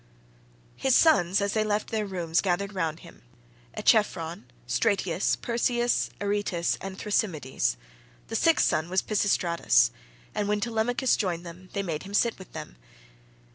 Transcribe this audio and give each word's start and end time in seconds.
His 0.77 0.95
sons 0.95 1.41
as 1.41 1.53
they 1.53 1.63
left 1.63 1.89
their 1.91 2.07
rooms 2.07 2.41
gathered 2.41 2.73
round 2.73 3.01
him, 3.01 3.21
Echephron, 3.77 4.45
Stratius, 4.67 5.35
Perseus, 5.39 6.09
Aretus, 6.19 6.75
and 6.81 6.97
Thrasymedes; 6.97 7.77
the 8.27 8.35
sixth 8.35 8.65
son 8.65 8.89
was 8.89 9.03
Pisistratus, 9.03 9.91
and 10.33 10.47
when 10.47 10.59
Telemachus 10.59 11.15
joined 11.15 11.45
them 11.45 11.69
they 11.73 11.83
made 11.83 12.01
him 12.01 12.15
sit 12.15 12.39
with 12.39 12.51
them. 12.53 12.77